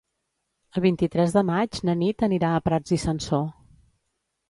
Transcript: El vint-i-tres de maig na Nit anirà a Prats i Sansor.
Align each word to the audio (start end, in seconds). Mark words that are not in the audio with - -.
El 0.79 0.83
vint-i-tres 0.85 1.35
de 1.37 1.45
maig 1.51 1.81
na 1.91 1.97
Nit 2.01 2.27
anirà 2.31 2.57
a 2.57 2.65
Prats 2.71 2.99
i 3.01 3.03
Sansor. 3.09 3.49